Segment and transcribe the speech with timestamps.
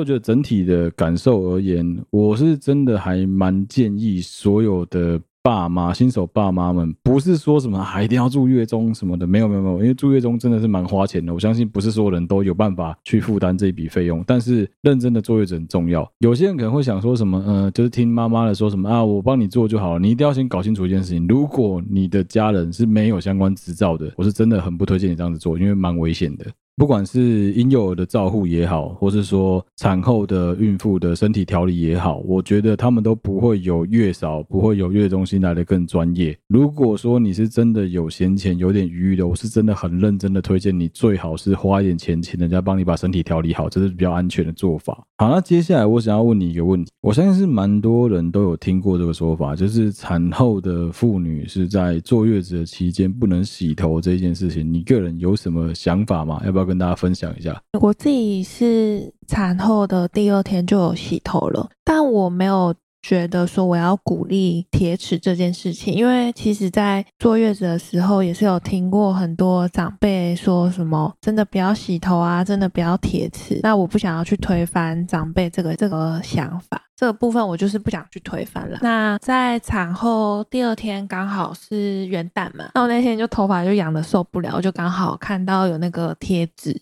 [0.00, 5.20] 我觉得整体的感受而言，我是真的还蛮建议所有的。
[5.42, 11.32] 爸妈，新手爸妈们不是说什么还一定要住月中什么的，没有没有没有，因为住月中真的是蛮花钱的。
[11.32, 16.06] 我相信不是所有人都有办法去负担这笔费用，但是认真的坐月子很重要。
[16.18, 19.98] 有些人可能会想说什么，呃，就是听妈妈的说什么啊，我帮你做就好了。
[19.98, 26.44] 你一定要先搞清楚一件事情，如果你的家人是没有相关执照的，我是真的很不推荐你这样子做，因为蛮危险的。
[26.76, 36.34] 不管是婴幼儿的照护也好，或是说产后的孕妇的身体调理也好，我觉得他们都不会有月嫂，不会有月中心来的更专业。
[36.48, 45.04] 如果说你是真的有闲钱、有点余裕的，我是真的很认真的推荐你，最好是花一点钱请人家帮你把身体调理好，这是比较安全的做法。
[45.18, 56.40] 好，那接下来我想要问你一个问题，我相信是蛮多人都有听过这个说法，就是产后的妇女是在坐月子的期间不能洗头这件事情，你个人有什么想法吗？
[56.46, 56.59] 要不要？
[56.60, 73.58] 要跟大家分享一下，我自己是产后的第二天就有洗头了，但我没有觉得说我要鼓励铁齿这件事情，因为其实在坐月子的时候也是有听过很多长辈说什么真的不要洗头啊，真的不要铁齿。
[73.62, 78.78] 那我不想要去推翻长辈这个这个想法，这个部分我就是不想去推翻了。
[78.82, 86.78] 那在产后第二天刚好是元旦嘛，那我那天就头发就痒得受不了，我就刚好看到有那个贴纸。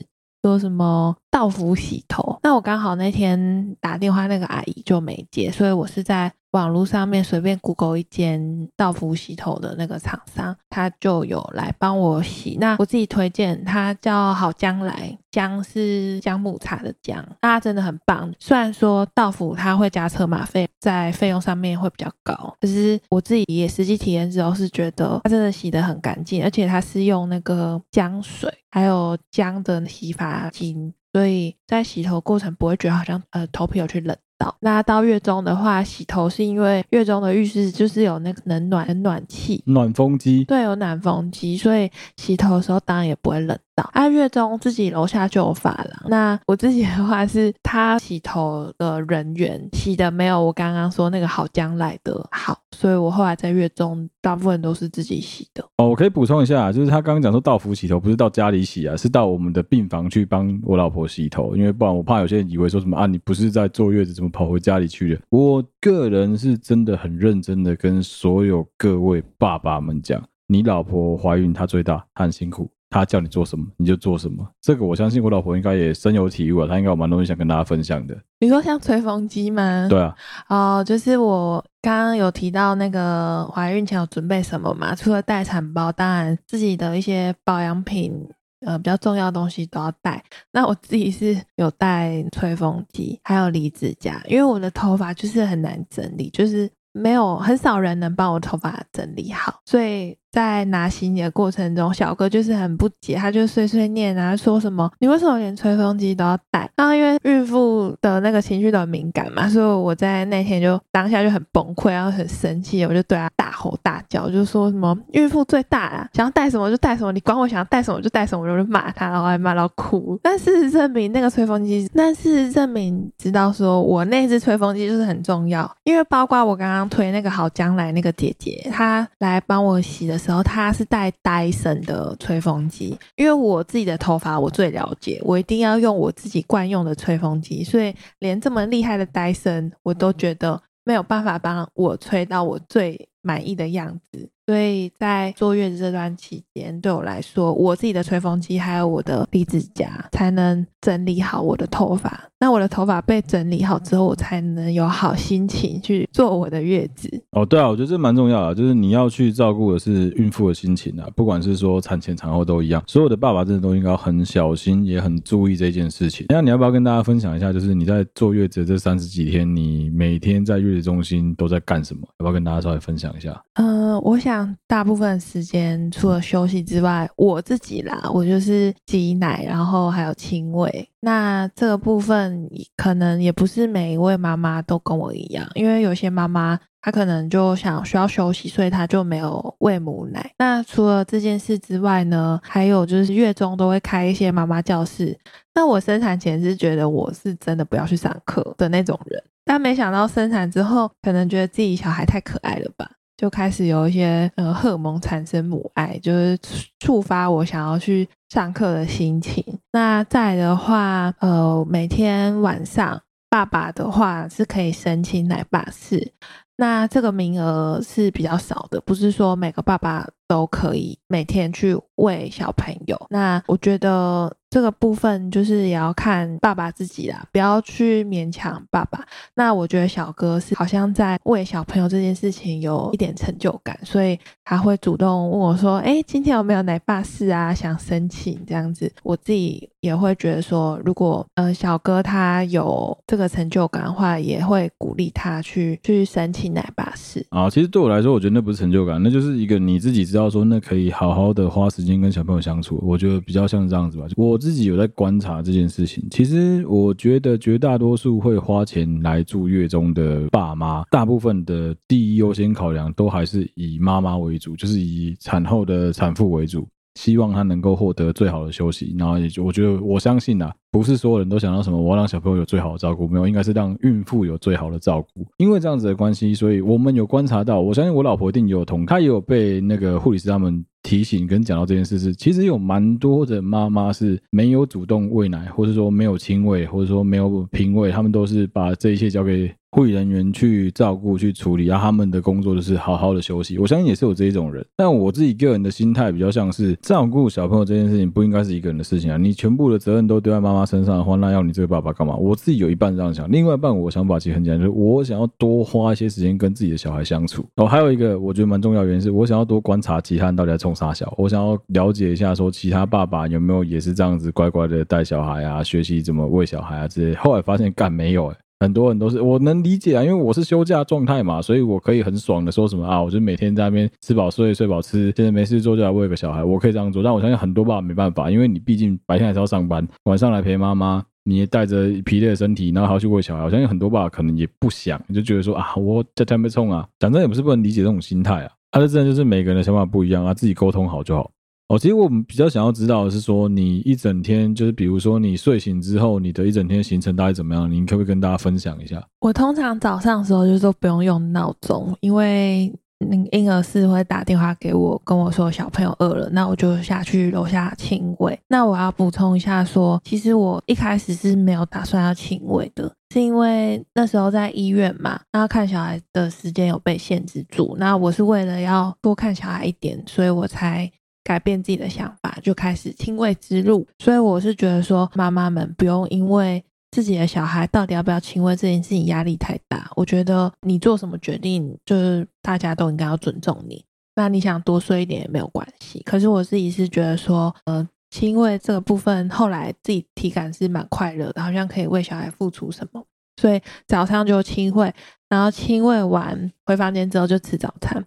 [0.48, 2.40] 说什么道服洗头？
[2.42, 12.56] 那我刚好那天打电话，那个阿姨就没接，所以我是在网络上面随便 Google 一间道夫洗头的那个厂商，他就有来帮我洗。
[12.60, 18.32] 那我自己推荐，他叫好将来，姜是姜母茶的姜，他真的很棒。
[18.38, 34.16] 虽然说道府他会加车马费，在费用上面会比较高，可是我自己也实际体验之后是觉得他真的洗得很干净，而且他是用那个姜水还有姜的洗发精，所以在洗头过程不会觉得好像呃头皮有去冷。
[34.60, 39.62] 那到月中的话，洗头是因为月中的浴室就是有那个冷暖冷暖气。
[39.66, 43.90] 暖风机，对，有暖风机，所以洗头的时候当然也不会冷到。
[43.92, 55.62] 啊，月中自己楼下就有发廊，那我自己的话是他洗头的人员洗的没有我刚刚说那个好将来的好，所以我后来在月中大部分都是自己洗的。
[55.78, 64.28] 哦，我可以补充一下，就是他刚刚讲说到府洗头不是到家里洗啊，是到我们的病房去帮我老婆洗头，因为不然我怕有些人以为说什么啊，你不是在坐月子怎么？
[64.30, 65.20] 跑回家里去了。
[65.30, 74.46] 我个人是真的很认真的跟所有各位爸爸们讲，你老婆怀孕她最大，她很辛苦，她叫你做什么你就做什么。
[74.60, 78.16] 这个我相信我老婆应该也深有体悟啊，她应该有蛮多东西想跟大家分享的。
[78.40, 79.86] 你说像吹风机吗？
[79.88, 80.14] 对啊。
[80.48, 84.94] 哦，就是我刚刚有提到那个怀孕前有准备什么嘛？
[84.94, 88.28] 除了待产包，当然自己的一些保养品。
[88.66, 90.20] 呃，比较重要的东西都要带。
[90.50, 100.18] 那我自己是有带吹风机，还有离子夹，因为我的头发就是很难整理，就是没有很少人能帮我头发整理好，所以。
[100.30, 106.68] 在拿行李的过程中，小哥就是很不解，他就碎碎念啊，说什么你为什么连吹风机都要带？
[106.76, 120.18] 然后因为孕妇的那个情绪都很敏感嘛，所以我在那天就当下就很崩溃，然后很生气，我就对他大吼大叫，就说什么孕妇最大啊，想要带什么就带什么，你管我想要带什么就带什么，我就骂他，然后还骂到哭。
[120.22, 130.17] 但事实证明那个吹风机，但事实证明知道说我那只吹风机就是很重要，因为包括我刚刚推那个好将来那个姐姐，她来帮我洗的。
[130.18, 144.28] 时候他是带戴森的吹风机，因为我自己的头发我最了解，我一定要用我自己惯用的吹风机，所以连这么厉害的戴森我都觉得没有办法帮我吹到我最满意的样子。
[144.46, 152.30] 所以在坐月子这段期间，对我来说，我自己的吹风机还有我的离子夹，才能整理好我的头发。
[152.40, 157.08] 那我的头发被整理好之后，我才能有好心情去做我的月子。
[157.32, 162.82] 哦，对啊，我觉得这蛮重要的，就是你要去照顾的是孕妇的心情啊，不管是说产前产后都一样。
[162.86, 166.26] 所有的爸爸真的都应该很小心，也很注意这件事情。
[166.28, 172.02] 那你要不要跟大家分享一下，就是你在坐月子这三十几天，你每天在月子中心都在干什么？
[172.18, 173.42] 要不要跟大家稍微分享一下？
[173.54, 174.54] 嗯、呃，我想。
[174.66, 180.86] 大部分时间除了休息之外，我自己啦，我就是挤奶，然后还有亲喂。
[181.00, 190.32] 那这个部分可能也不是每一位妈妈都跟我一样，因为有些妈妈她可能就想需要休息，所以她就没有喂母奶。
[190.38, 195.16] 那除了这件事之外呢，还有就是月中都会开一些妈妈教室。
[195.54, 202.90] 那我生产前是觉得我是真的不要去上课的那种人，但没想到生产之后，可能觉得自己小孩太可爱了吧。
[203.18, 206.38] 就开始有一些呃荷尔蒙产生母爱，就是
[206.78, 209.44] 触发我想要去上课的心情。
[209.72, 216.12] 那再的话，呃，每天晚上爸爸的话是可以申请奶爸室，
[216.56, 223.06] 那这个名额是比较少的，不是说每个爸爸都可以每天去喂小朋友。
[223.10, 224.32] 那我觉得。
[224.50, 229.04] 这个部分就是也要看爸爸自己啦，不要去勉强爸爸。
[229.34, 237.52] 那我觉得小哥是好像在喂小朋友这件事情有一点成就感，所以他会主动问我说：“哎，今天有没有奶爸室啊？
[237.52, 247.22] 想申请这样子。”我自己也会觉得说，如果呃小哥他有这个成就感的话，也会鼓励他去去申请奶爸室。
[247.28, 252.78] 啊，其实对我来说，我觉得那不是成就感，那就是一个你自己知说，那可以好好的花时间跟小朋友相处。
[252.82, 266.66] 我觉得比较像这样子吧，我自己有在观察这件事情，其实我觉得绝大多数会花钱来住月中的爸妈，大部分的第一优先考量都还是以妈妈为主，就是以产后的产妇为主。
[266.98, 275.24] 希望他能够获得最好的休息，然后也就我觉得我相信呐，不是所有人都想到什么我要让小朋友有最好的照顾，没有，应该是让孕妇有最好的照顾。
[275.36, 289.48] 因为这样子的关系，所以我们有观察到，我相信我老婆一定有同，她也有被那个护理师他们提醒跟讲到这件事，是其实有蛮多的妈妈是没有主动喂奶，或者说没有亲喂，或者说没有平喂，他们都是把这一切交给。
[289.70, 293.58] 护理人员去照顾、去处理，然后他们的工作就是好好的休息。
[293.58, 299.18] 我相信也是有这一种人，但我自己个人的心态比较像是照顾小朋友这件事情不应该是一个人的事情啊！
[299.18, 302.16] 你全部的责任都丢在妈妈身上的话，那要你这个爸爸干嘛？
[302.16, 307.44] 我自己有一半这样想，另外一半我想法其实很简单，就是我想要多花一些时间跟自己的小孩相处。
[307.56, 317.14] 哦，还有一个我觉得蛮重要的原因是我想要多观察其他人到底在冲啥小，我想要了解一下说其他爸爸有没有也是这样子乖乖的带小孩啊，学习怎么喂小孩啊之类。
[317.16, 327.02] 后来发现干没有哎、很多人都是我能理解啊，因为我是休假状态嘛，所以我可以很爽的说什么啊，我就每天在那边吃饱睡，睡饱吃，现在没事做就来喂个小孩，我可以这样做。
[327.02, 333.44] 但我相信很多爸爸没办法，因为你毕竟白天还是要上班，晚上来陪妈妈，你也带着疲累的身体，然后还要去喂小孩。
[333.44, 341.30] 我相信很多爸爸可能也不想，就觉得说啊，我在台北冲啊，讲真也不是不能理解这种心态啊，啊，这真的就是每个人的想法不一样啊，自己沟通好就好。
[341.68, 347.70] 哦，其实我们比较想要知道的是说，你一整天就是，比如说你睡醒之后，你的一整天行程大概怎么样？
[347.70, 349.06] 你可不可以跟大家分享一下？
[349.20, 358.40] 我通常早上的时候就是说不用用闹钟，因为那个婴儿室会打电话给我，跟我说小朋友饿了，那我就下去楼下亲喂。
[358.48, 370.90] 那我要补充一下说，其实我一开始是没有打算要亲喂的，是因为那时候在医院嘛，那看小孩的时间有被限制住，那我是为了要多看小孩一点，所以我才。
[371.28, 373.86] 改变自己的想法，就开始亲喂之路。
[373.98, 379.90] 所以我是觉得说，妈妈们不用因为自己的小孩到底要不要亲喂这件事情压力太大。
[379.94, 383.84] 我觉得你做什么决定，就是大家都应该要尊重你。
[384.16, 386.02] 那你想多睡一点也没有关系。
[386.06, 393.04] 可是我自己是觉得说，呃，亲喂这个部分，后来自己体感是蛮快乐的，好像可以为小孩付出什么。
[393.38, 394.92] 所以早上就亲喂，
[395.28, 398.02] 然后亲喂完回房间之后就吃早餐。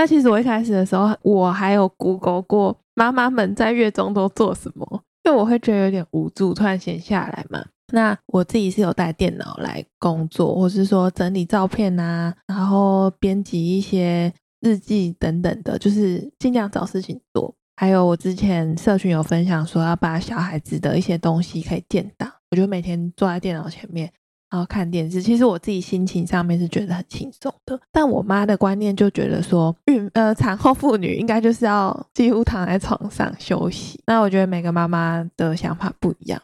[0.00, 7.62] 那其实我一开始的时候，我还有 Google 过妈妈们在月中都做什么，因为我会觉得有点无助，突然闲下来嘛。
[7.92, 17.54] 那我自己是有带电脑来工作，或是说整理照片啊，然后编辑一些日记等等的，就是尽量找事情做。
[17.76, 24.10] 还有我之前社群有分享说要把小孩子的一些东西可以建档，我就每天坐在电脑前面。
[24.50, 34.00] 然后看电视，其实我自己心情上面是觉得很轻松的，但我妈的观念就觉得说，孕呃产后妇女应该就是要几乎躺在床上休息。
[34.06, 36.40] 那我觉得每个妈妈的想法不一样。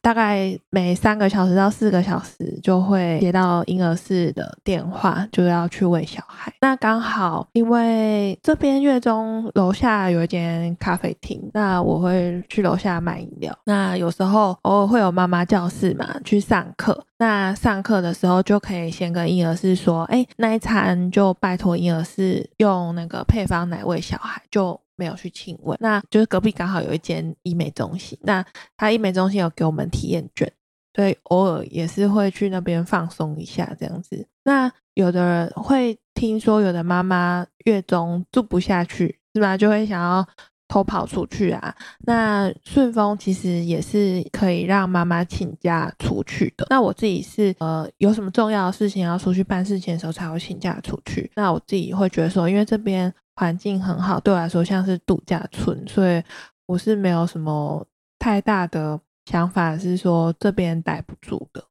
[0.00, 6.52] 大概每三个小时到四个小时就会接到婴儿室的电话，就要去喂小孩。
[6.60, 13.56] 那刚好因为这边月中楼下有一间咖啡厅，那我会去楼下买饮料。
[13.64, 17.04] 那有时候偶尔会有妈妈教室嘛，去上课。
[17.18, 24.80] 那上课的时候就可以先跟婴儿室说，哎，那一餐就拜托婴儿室用那个配方奶喂小孩，就。
[24.96, 28.44] 没有去亲喂，那就是隔壁刚好有一间医美中心，那
[28.76, 30.50] 他医美中心有给我们体验券，
[30.94, 34.26] 所以偶尔也是会去那边放松一下这样子。
[34.44, 39.56] 那有的人会听说，有的妈妈月中住不下去，是吧？
[39.56, 40.26] 就会想要
[40.66, 41.74] 偷跑出去啊。
[42.06, 46.66] 那顺丰其实也是可以让妈妈请假出去的。
[46.70, 51.30] 那我自己是呃有什么重要的事情要出去办事情的时候才会请假出去。
[51.36, 53.12] 那我自己会觉得说，因为这边。
[53.36, 56.22] 环境很好，对我来说像是度假村，所以
[56.66, 57.86] 我是没有什么
[58.18, 61.62] 太大的想法，是说这边待不住的。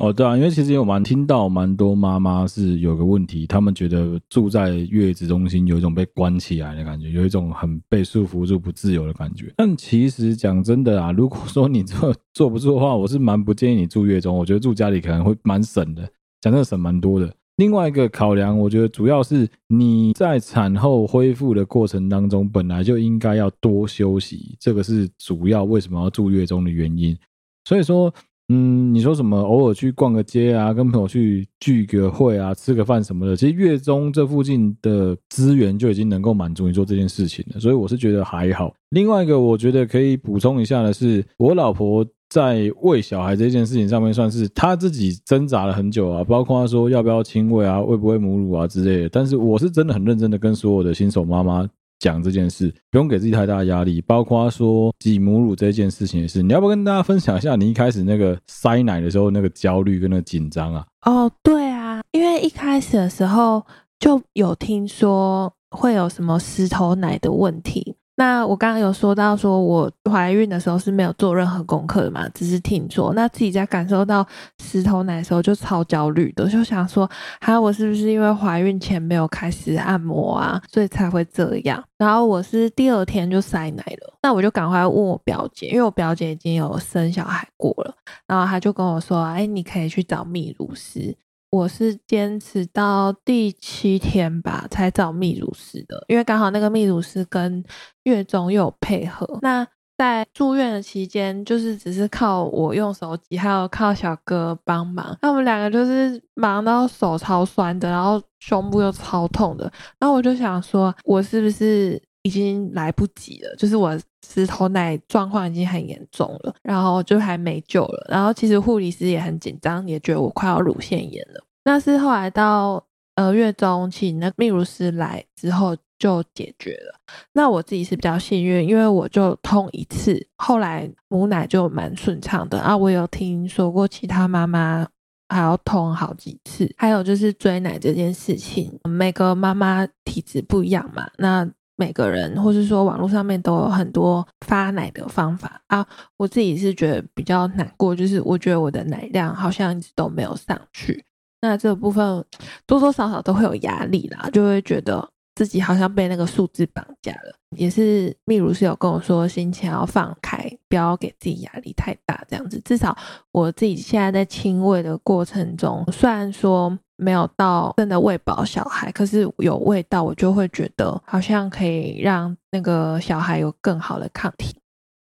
[0.00, 9.52] 哦，对啊，因为其实有蛮听到蛮多妈妈是有个问题，他们觉得住在月子中心有一种被关起来的感觉，有一种很被束缚住、不自由的感觉。
[9.54, 16.02] 但其实讲真的啊，如果说你坐坐不住的话，我是蛮不建议你住月中，我觉得住家里可能会蛮省的，
[16.40, 17.32] 讲真的省蛮多的。
[17.56, 27.16] 另外一个考量，我觉得主要是你在产后恢复的过程当中，本来就应该要多休息，这个是主要为什么要住月中的原因。
[27.64, 28.12] 所以说。
[28.48, 29.38] 嗯，你说什么？
[29.38, 38.74] 偶尔去逛个街啊，跟朋友去聚个会啊，吃个饭什么的，其实月中这附近的资源就已经能够满足你做这件事情了，所以我是觉得还好。
[38.90, 49.08] 另外一个，我觉得可以补充一下的是，我老婆在喂小孩这件事情上面，算是他自己挣扎了很久啊，包括他说要不要亲喂啊，喂不喂母乳啊之类的。
[49.10, 51.68] 但是我是真的很认真的跟所有的新手妈妈。
[51.98, 56.42] 讲这件事不用给自己太大压力，包括说挤母乳这件事情也是。
[56.42, 60.84] 你要不要跟大家分享一下你一开始那个塞奶的时候那个焦虑跟那个紧张啊？
[61.02, 63.64] 哦，对啊，因为一开始的时候
[64.00, 67.91] 就有听说会有什么石头奶的问题。
[68.22, 73.12] 那我刚刚有说到，说我怀孕的时候是没有做任何功课的嘛，只是听说。
[73.14, 74.24] 那自己在感受到
[74.62, 77.10] 石头奶的时候就超焦虑的，就想说，
[77.40, 81.82] 还有，我是不是因为怀孕前没有开始按摩啊，所以才会这样？
[81.98, 87.92] 然后我是第二天就塞奶了，那我就赶快问我表姐，因为我表姐已经有生小孩过了，
[88.28, 91.16] 然后她就跟我说，哎，你可以去找泌乳师。
[91.52, 97.62] 我是坚持到第七天吧，才找泌乳师的，因为刚好那个泌乳师跟
[98.04, 99.38] 月中又有配合。
[99.42, 99.66] 那
[99.98, 105.14] 在住院的期间，就是只是靠我用手机，还有靠小哥帮忙。
[105.20, 109.70] 那我们两个就是忙到手超酸的，然后胸部又超痛的。
[109.98, 113.54] 然后我就想说，我是不是已经来不及了？
[113.56, 118.06] 就是我石头奶状况已经很严重了，然后就还没救了。
[118.08, 121.44] 然后其实护理师也很紧张，也觉得我快要乳腺炎了。
[121.64, 122.84] 那是后来到
[123.16, 126.94] 呃月中请那泌乳师来之后就解决了。
[127.32, 132.76] 那我自己是比较幸运，因为我就痛一次，后来母奶就蛮顺畅的啊。
[132.76, 134.86] 我有听说过其他妈妈
[135.28, 136.72] 还要痛好几次。
[136.76, 141.48] 还有就是追奶这件事情，每个妈妈体质不一样嘛，那
[141.82, 145.84] 每个人或是说网络上面都有很多发奶的方法啊。
[146.16, 151.04] 我自己是觉得比较难过，就是我觉得我的奶量好像一直都没有上去。
[151.40, 152.24] 那这部分
[152.68, 157.34] 多多少少都会有压力啦，就会觉得自己好像被那个数字绑架了。
[157.56, 162.62] 也是泌乳师有跟我说，心情要放开，不要给自己压力太大，这样子。
[162.64, 162.96] 至少
[163.32, 174.54] 我自己现在在亲喂的过程中，虽然说没有到真的喂饱小孩，可是有味道，我就会觉得好像可以让那个小孩有更好的抗体。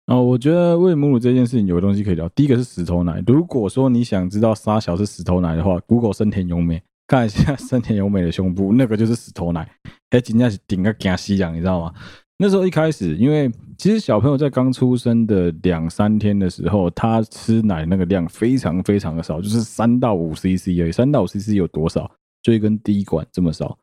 [0.06, 2.28] 哦，我觉得喂母乳这件事情有个东西可以聊。
[2.28, 9.68] 第一个是石头奶，如果说你想知道沙小是石头奶的话，Google 生田优美看一下 生田优美的胸部，那个就是石头奶，
[10.10, 11.92] 哎，真的是顶个惊死人，你知道吗？
[12.38, 22.10] 那时候一开始，因为其实小朋友在刚出生的两三天的时候，他吃奶那个量非常非常的少，就是三到五 CC 而已，三到五 CC 有多少？
[22.42, 23.76] 就一根滴管这么少。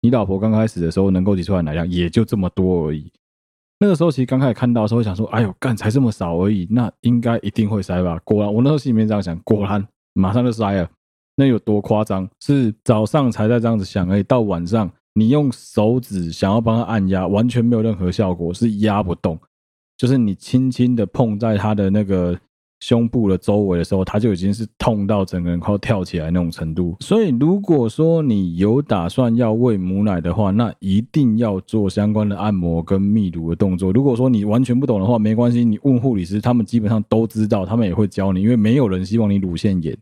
[0.00, 3.10] 你老婆刚开始的时候能够挤出来奶量也就这么多而已。
[3.80, 10.88] 那个时候其实刚开始看到的时候，想说：“哎呦，干才这么少而已，那应该一定会塞吧？”果然，我那时候心里面这样想，果然马上就塞了。
[11.36, 12.28] 那有多夸张？
[12.40, 19.38] 是早上才在这样子想而已，到晚上你用手指想要帮他按压，完全没有任何效果，是压不动，
[19.96, 22.38] 就是你轻轻的碰在他的那个。
[22.80, 26.96] 胸部的周围的时候，他就已经是痛到整个人快要跳起来那种程度。
[27.00, 33.90] 所以，如果说你有打算要喂母奶的话，那一定要做相关的按摩跟泌乳的动作。
[33.90, 39.98] 如果说你完全不懂的话，没关系，你问护理师，他们基本上都知道，他们也会教你，因为没有人希望你乳腺炎。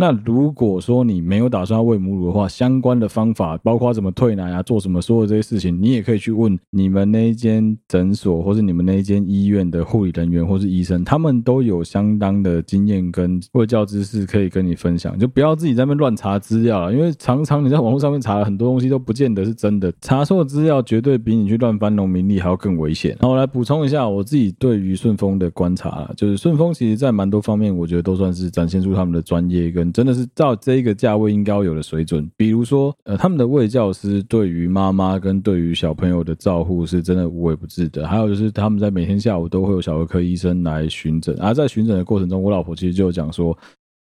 [0.00, 15.18] 那如果说你没有打算要喂母乳的话，相关的方法包括怎么退奶啊，做什么所有这些事情，你也可以去问你们那一间诊所或是你们那一间医院的护理人员或是医生，他们都有相当的经验跟卫教知识可以跟你分享。
[15.18, 23.16] 就不要自己在那边乱查资料了，因为常常你在网络上面查了很多东西都不见得是真的，查错资料绝对比你去乱翻农民历还要更危险。
[23.18, 29.87] 然后我来补充一下我自己对于顺丰的观察，就是顺丰其实在蛮多方面，我觉得都算是展现出他们的专业跟。
[29.92, 38.06] 真的是照这个价位应该有的水准，比如说，呃，他们的卫教师对于妈妈跟对于小朋友的照护是真的无微不至的。
[38.06, 43.56] 还有就是他们在每天下午都会有小儿科医生来巡诊，而在巡诊的过程中，我老婆其实就讲说，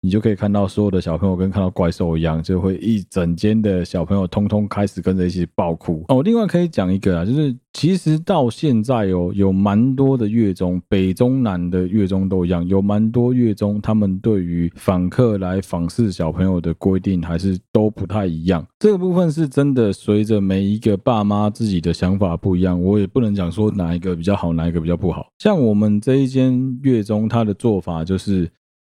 [0.05, 6.05] 你就可以看到所有的小朋友跟看到怪兽一样，就会一整间的小朋友通通开始跟着一起爆哭。
[6.09, 18.63] 哦，另外可以讲一个啊，就是其实到现在哦，有蛮多的月中，北中南的月中都一样，有蛮多月中他们对于访客来访视小朋友的规定还是都不太一样。
[18.77, 25.25] 这个部分是真的随着每一个爸妈自己的想法不一样，我也不能讲说哪一个比较好，哪一个比较不好。
[25.39, 28.47] 像我们这一间月中，他的做法就是。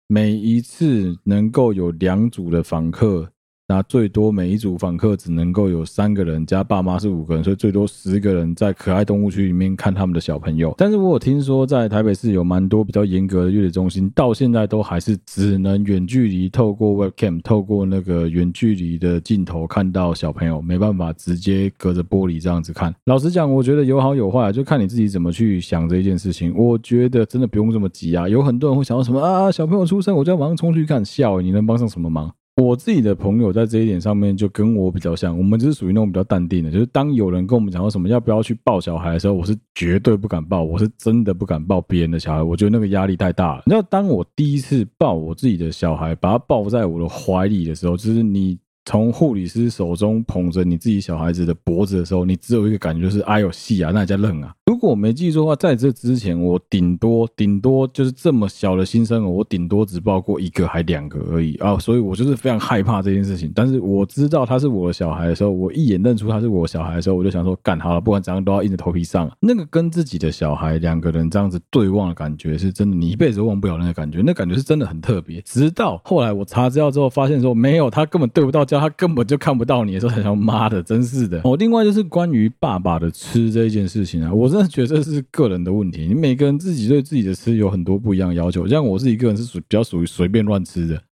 [0.09, 3.33] 每一次能够有两组的访客。
[3.69, 10.73] 那最多每一组访客只能够有三个人，加爸妈是五个人，所以最多十个人在可爱动物区里面看他们的小朋友。
[10.79, 22.95] 但是我有听说在台北市有蛮多比较严格的月子中心，到现在都还是只能远距离透过 webcam，透过那个远距离的镜头看到小朋友，没办法直接隔着玻璃这样子看。
[23.07, 26.55] 老实讲，我觉得有好有坏，就看你自己怎么去想这一件事情。
[26.57, 32.33] 我觉得真的不用这么急啊，有很多人会想到什么啊，小朋友出生我就要马上冲去看，笑，你能帮上什么忙？
[32.63, 43.63] 我自己的朋友在这一点上面就跟我比较像，我们就是属于那种比较淡定的，就是当有人跟我们讲说什么要不要去抱小孩的时候，我是绝对不敢抱，我是真的不敢抱别人的小孩，我觉得那个压力太大了。
[43.67, 48.59] 你知道，当我第一次抱我自己的小孩，把他抱在我的怀里的时候，就是你。
[48.89, 54.55] 从护理师手中捧着你自己小孩子的脖子的时候，你只有一个感觉就是哎呦戏啊，那叫愣啊！
[54.77, 63.51] 如果我没记错的话，在这之前我顶多顶多就是这么小的新生儿，我顶多只抱过一个还两个而已啊，所以我就是非常害怕这件事情。
[63.55, 69.35] 但是我知道他是我的小孩的时候，我一眼认出他是我小孩的时候，我就想说干好了，不管怎样都要硬着头皮上。
[69.41, 75.41] 那个跟自己的小孩两个人这样子对望的感觉，是真的你一辈子都忘不了那个感觉，那感觉是真的很特别。
[75.41, 78.79] 直到后来我查资料之后，发现说没有，他根本对不到焦。
[78.79, 81.41] 他根本就看不到你的时候，才想妈的，真是的。
[81.45, 86.07] 哦，另外就是关于爸爸的吃这一件事情啊，我真的觉得这是个人的问题。
[86.07, 88.67] 你每个人自己对自己的吃有很多不一样的要求。
[88.67, 91.03] 像我自己个人是属比较属于随便乱吃的。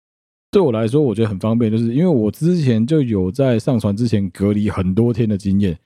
[0.51, 5.77] 对我来说，我觉得很方便，就是因为我之前就有在上船之前隔离很多天的经验，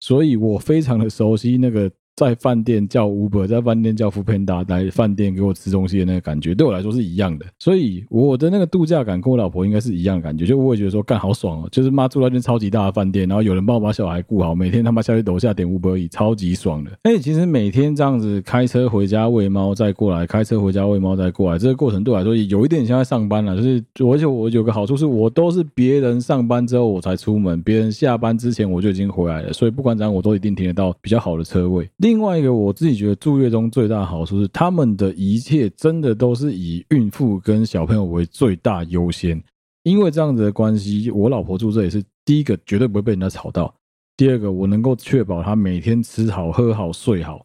[0.00, 1.90] 所以我非常的熟悉那个。
[2.18, 7.46] 在饭店叫 Uber，在饭店叫 f o o p a n d a 来饭店给我吃东西的那个感觉，对我来说是一样的。
[7.60, 16.90] 所以我的那个度假感跟我老婆应该是一样的感觉，就我也觉得说干好爽哦，就是妈住在一间超级大的饭店，然后有人帮我把小孩顾好，每天他妈下去楼下点 Uber 超级爽的。
[17.04, 23.54] 哎，其实每天这样子开车回家喂猫再过来，开车回家喂猫再过来，这个过程对我来说也有一点像在上班了。
[23.54, 31.88] 就是而且我有个好处是我都是别人上班之后我才出门，别人下班之前我就已经回来了，所以不管怎样我都一定停得到比较好的车位。
[32.08, 39.38] 另外一个，我自己觉得住月中最大的好处是，他们的一切真的都是以孕妇跟小朋友为最大优先。
[39.82, 43.66] 因为这样子的关系，我老婆住这也是第一个，绝对不会被人家吵到；
[44.16, 47.44] 第二个，我能够确保她每天吃好、喝好、睡好；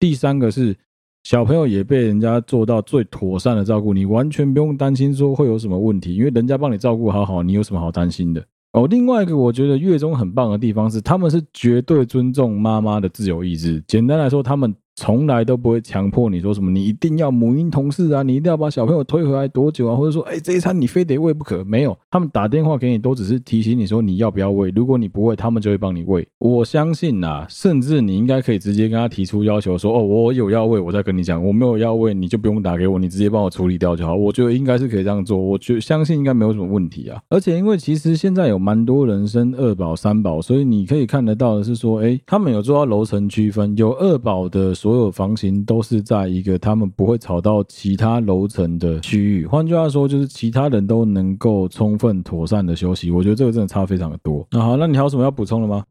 [0.00, 0.76] 第三个是
[1.22, 8.44] 小朋友也被人家做到最妥善的照顾，你完全不用担心说会有什么问题，因为人家帮你照顾好好，你有什么好担心的？
[8.72, 13.82] 哦，另外一个我觉得月中很棒的地方是，他们是绝对尊重妈妈的自由意志。
[13.86, 14.74] 简单来说，他们。
[14.96, 21.64] 从来都不会强迫你说什么，你一定要母婴同事啊，你一定要把小朋友推回来多久啊，或者说，哎，这一餐你非得喂不可。
[21.64, 24.70] 没有，他们打电话给你都只是提醒你说你要不要喂。
[24.74, 26.26] 如果你不喂，他们就会帮你喂。
[26.38, 34.14] 我相信啊，甚至你应该可以直接跟他提出要求说，哦，我有要喂，我再跟你讲；我没有要喂，你就不用打给我，你直接帮我处理掉就好。
[34.14, 37.20] 我觉得应该是可以这样做，我觉相信应该没有什么问题啊。
[37.30, 45.50] 而且因为其实现在有蛮多人生二宝、三宝，所以你可以看得到的是说，哎，他们有做到楼层区分，有二宝的所有房型。
[45.70, 53.10] 都是在一个他们不会吵到其他楼层的区域，换句话说，就是其他人都能够充分妥善的休息。
[53.10, 54.46] 我觉得这个真的差非常的多。
[54.50, 55.84] 那好，那你还有什么要补充的吗？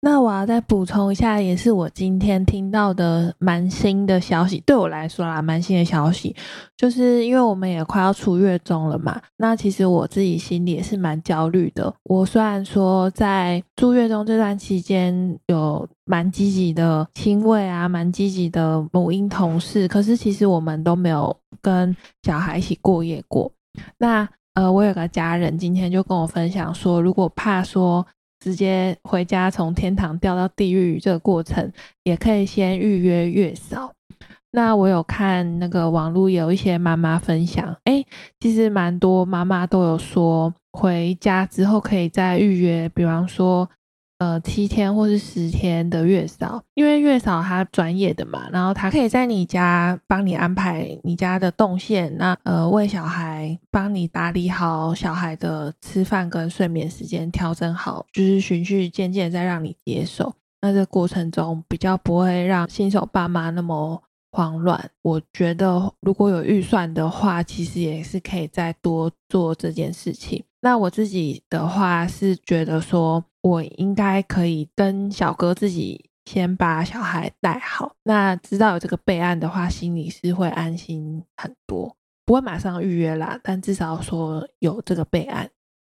[0.00, 6.36] 那我要再补充一下，也是我今天听到的蛮新的消息，对我来说啦，蛮新的消息，
[6.76, 9.20] 就是因为我们也快要出月中了嘛。
[9.38, 11.92] 那其实我自己心里也是蛮焦虑的。
[12.04, 23.50] 我虽然说在住月中这段期间有蛮积极的亲喂啊，蛮积极的母婴同事，可是其实我们都没有跟小孩一起过夜过。
[23.98, 28.06] 那呃，我有个家人今天就跟我分享说，如果怕说。
[28.46, 31.72] 直接回家从天堂掉到地狱这个过程，
[32.04, 33.92] 也可以先预约月嫂。
[34.52, 38.04] 那我有看那个网络有一些妈妈分享，哎，
[38.38, 43.68] 其实蛮多妈妈都有说，回家之后可以再预约，比方说。
[44.18, 60.34] 呃，七天或是十天的月嫂，因为月嫂她专业的嘛，然后她可以在你家帮你安排你家的动线，那呃为小孩帮你打理好小孩的吃饭跟睡眠时间，调整好，就是循序渐进再让你接手。
[60.62, 64.02] 那这过程中比较不会让新手爸妈那么
[64.32, 64.90] 慌乱。
[65.02, 70.42] 我觉得如果有预算的话，其实也是可以再多做这件事情。
[70.62, 77.94] 那我自己的话是觉得说，我应该可以跟小哥自己先把小孩带好。
[78.02, 85.48] 那知道有这个备案的话，心里是会安心很多，不会马上预约啦，但至少说有这个备案。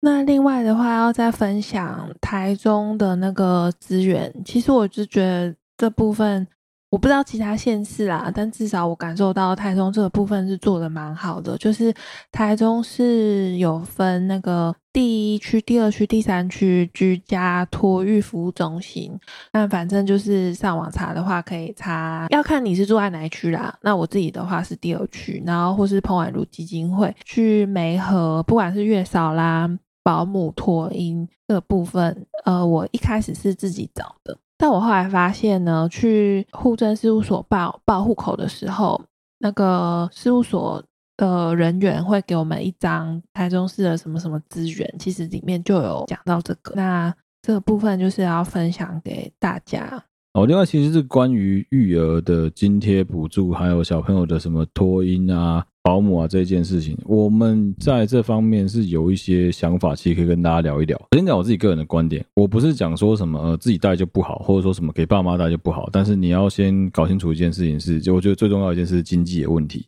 [0.03, 4.33] 那另外的话，要再分享台中的那个资源。
[4.45, 6.47] 其实我就觉得这部分，
[6.91, 11.57] 我不知道其他县市啦，但至少我感受到台中这个部分是做得蛮好的。
[11.57, 11.95] 就是
[12.33, 19.17] 台中是有分那个第一区、第二区、第三区居家托育服务中心。
[19.53, 23.73] 那反正就是上网查的话，可以查，要看你是住在哪一区啦。
[23.83, 29.71] 那我自己的话是第二区，然后或是彭婉如基金会去梅河，不管是月嫂啦。
[30.03, 39.01] 保姆托婴这部分，呃，我一开始是自己找的，但我后来发现呢，去户政事务所报报户口的时候，
[39.39, 40.85] 那个事务所
[41.17, 50.05] 的人员会给我们一张台中市的什么什么资源，其实里面就有讲到这个，那这个部分就是要分享给大家。
[50.35, 55.65] 哦，另外其实是关于育儿的津贴补助，还有小朋友的什么托婴啊。
[55.83, 61.01] 保姆啊，这件事情，我们在这方面是有一些想法，其实可以跟大家聊一聊。
[61.17, 65.89] 先讲我自己个人的观点，我不是讲说什么自己带就不好，或者说什么给爸妈带就不好。
[65.91, 69.87] 但是你要先搞清楚一件事情是，就我觉得最重要一件事是经济的问题。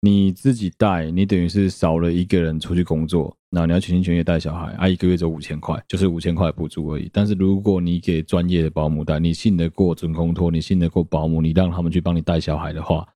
[0.00, 7.10] 你自己带，你等于是少了一个人出去工作，那你要全心全意带小孩，啊，一个月只有五千块，就是五千块补助而已。
[7.12, 13.06] 但是如果你给专业的保姆带，你信得过准公托，你信得过保姆，你让他们去帮你带小孩的话。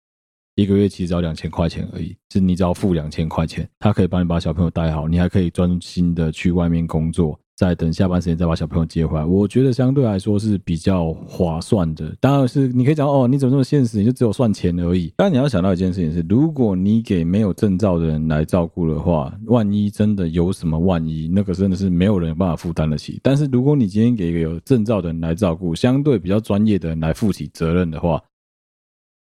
[0.61, 9.25] 一个月其实只要两千块钱而已，是你只要付两千块钱，他可以帮你把小朋友带好，你还可以专心的去外面工作，再等下班时间再把小朋友接回来。
[9.25, 12.14] 我觉得相对来说是比较划算的。
[12.20, 13.99] 当然是你可以讲哦，你怎么这么现实？
[13.99, 15.11] 你就只有算钱而已。
[15.16, 23.18] 但你要想到一件事情是，如果你给没有证照的人来照顾的话，万一真的有什么万一，那个真的是没有人有办法负担得起。
[23.23, 28.23] 但是如果你今天给一个有证照的人来照顾，相对比较专业的人来负起责任的话。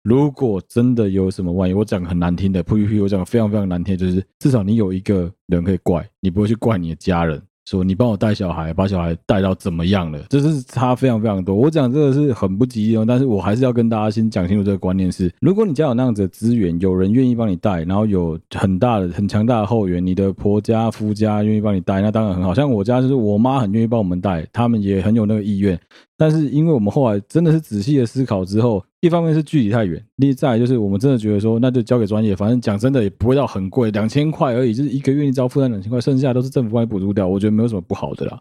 [0.05, 7.41] 如果真的有什么万一，我讲很难听的，噗噗，我讲非常非常难听，就是至少你有一个人可以怪，你不会去怪你的家人。
[7.67, 10.23] 说你帮我带小孩，把小孩带到怎么样了？
[10.29, 11.55] 这是差非常非常多。
[11.55, 22.53] 我讲这个是很不吉利哦，但是我还是要跟大家先讲清楚这个观念是：如果你家有那样子的资源，有人愿意帮你带，然后有很大的、很强大的后援，你的婆家、夫家愿意帮你带，那当然很好。
[22.53, 25.75] 像我家就是我妈很愿意帮我们带，他们也很有那个意愿。
[26.17, 38.39] 但是因为我们后来真的是仔细的思考之后，一方面是距离太远，另外就是我们真的觉得说，那就交给专业，反正讲真的也不会到很贵，两千块而已，就是一个月你只要负担两千块，剩下都是政府帮你补助掉，我觉得没有什么不好的啦。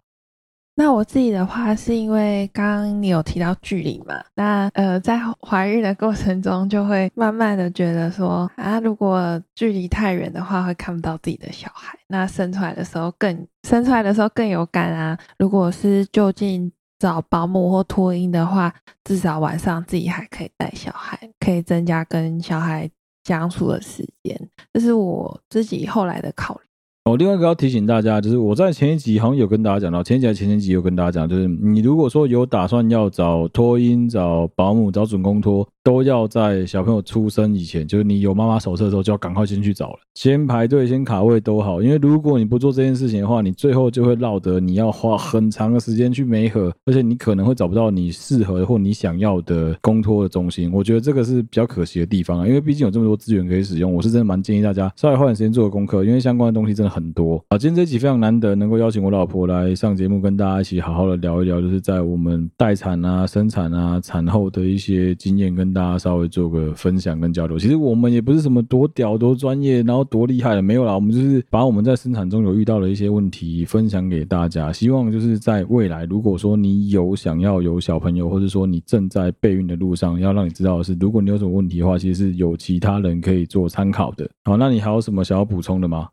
[0.77, 15.19] 那我自己的话是因为刚刚你有提到距离嘛，那呃在怀孕的过程中就会慢慢的觉得说啊，如果距离太远的话，会看不到自己的小孩，那生出来的时候更生出来的时候更有感啊。
[15.39, 16.71] 如果是就近。
[16.99, 22.91] 找保姆或托婴的话，至少晚上自己还可以带小孩，可以增加跟小孩
[23.25, 24.49] 相处的时间。
[24.73, 26.61] 这是我自己后来的考虑。
[27.05, 35.69] 哦，另外一个要提醒大家，就是我在前一集好像有跟大家讲到，前几集前前集有跟大家讲，就是你如果说有打算要找托婴、找保姆、找准公托。
[35.85, 41.83] 都要在小朋友出生以前，就是你有妈妈手册的时候，就要赶快先去找了，先排队，先卡位都好。
[41.83, 50.73] 因为如果你不做这件事情的话，你最后就会落得你要花很长的时间去媒合，而且你可能会找不到你适合或你想要的公托的中心。
[50.73, 57.37] 我觉得这个是比较可惜的地方啊，因为毕竟有这么多资源可以使用，我是真的蛮建议大家稍微花点时间做个功课，因为相关的东西真的很多。
[57.49, 70.95] 啊，今天这一集非常难得能够邀请我老婆来上节目，跟大家一起好好的聊一聊，就是在我们待产啊、生产啊、产后的一些经验，跟大家稍微做个分享跟交流，其实我们也不是什么多屌多专业，然后多厉害的，没有啦。
[70.95, 84.31] 我们就是把我们在生产中有遇到的一些问题分享给大家，希望就是在未来，如果说你有想要有小朋友，或者说你正在备孕的路上，要让你知道的是，如果你有什么问题的话，其实是有其他人可以做参考的。
[84.45, 86.09] 好，那你还有什么想要补充的吗？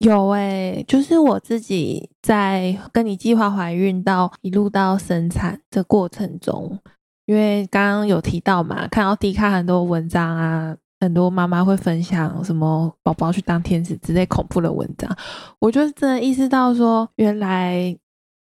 [0.00, 6.78] 有诶、就是我自己在跟你计划怀孕到一路到生产的过程中。
[7.26, 15.10] 因为刚刚有提到嘛，看到 D 卡很多文章啊，很多妈妈会分享什么宝宝去当天使之类恐怖的文章，
[15.58, 17.96] 我就真的意识到说，原来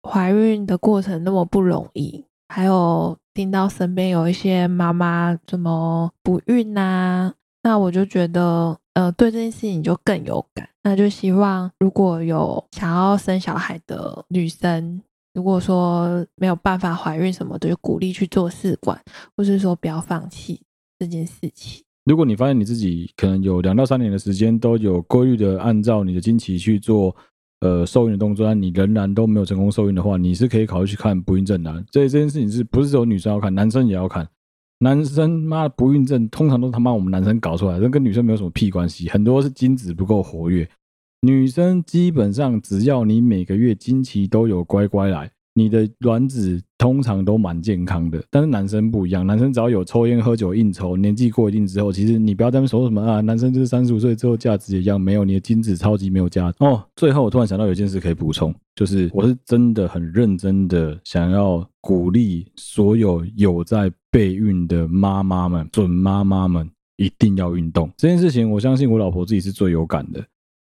[0.07, 15.01] 怀孕的过程那么不容易，还有听到身边有一些妈妈怎么不孕啊，那我就觉得，呃，对这件事情就更有感，那就希望如果有想要生小孩的女生。
[15.33, 18.99] 如果说没有办法怀孕什么的，就鼓励去做试管，
[19.35, 20.61] 或是说不要放弃，
[20.99, 21.83] 这件事情。
[22.05, 27.15] 如果你发现你自己可能有两到三年的时间都有规律的按照你的经期去做
[27.61, 31.71] 呃受孕的动作，但你仍然都没有成功受孕的话，你是可以考虑去看不孕症的。
[31.91, 34.27] 所以这件事情是不是只有女生要看，男生也要看？
[34.79, 40.69] 男生妈的不孕症通常都他妈我们男生搞出来的，跟女生没有什么屁关系，很多是精子不够活跃。
[41.25, 45.31] 女生基本上只要你每个月经期都有乖乖来。
[45.55, 56.83] 你的卵子通常都蛮健康的，但是男生不一样，男生只要有抽烟喝酒应酬，年纪过一定之后，其实你不要在那说什么啊，男生就是三十五岁之后价值也一样，没有你的精子超级没有价值哦。
[56.95, 67.91] 最后我突然想到有一件事可以补充，就是我是真的很认真的想要鼓励所有有在备孕的妈妈们、准妈妈们一定要运动。
[67.95, 70.19] 这件事情，我相信我老婆自己是最有感的。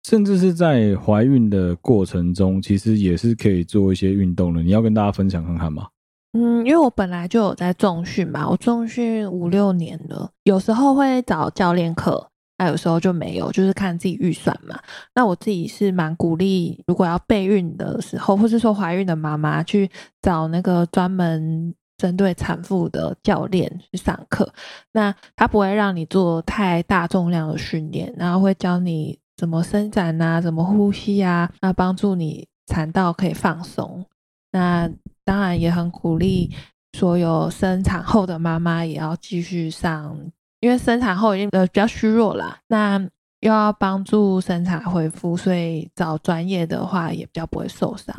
[0.08, 4.62] 甚至是在怀孕的过程中，其实也是可以做一些运动的。
[4.62, 5.86] 你要跟大家分享看看吗？
[6.32, 14.80] 嗯，因为我本来就有在重训嘛，我重训五六年了，有时候会找教练课，那有时候就没有，就是看自己预算嘛。
[15.14, 19.90] 那我自己是蛮鼓励，如果要备孕的时候，或是说怀孕的妈妈去
[20.22, 24.50] 找那个专门针对产妇的教练去上课。
[24.90, 29.18] 那他不会让你做太大重量的训练，然后会教你。
[29.38, 30.40] 怎么伸展啊？
[30.40, 31.50] 怎么呼吸啊？
[31.60, 34.04] 那帮助你产道可以放松。
[34.50, 34.90] 那
[35.24, 36.50] 当然也很鼓励
[36.94, 40.18] 所有生产后的妈妈也要继续上，
[40.58, 42.98] 因为生产后已经呃比较虚弱了，那
[43.40, 48.12] 又要帮助生产恢复，所以找专业的话也比较不会受伤。